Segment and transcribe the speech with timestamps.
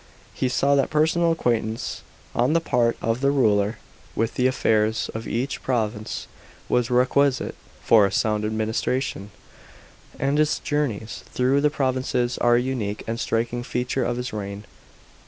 [0.33, 2.01] He saw that personal acquaintance
[2.33, 3.77] on the part of the ruler
[4.15, 6.25] with the aifairs ot each province
[6.67, 9.29] was requisite for a sound administration;
[10.17, 14.65] and his journeys through the provinces are a unique and striking feature of his reign.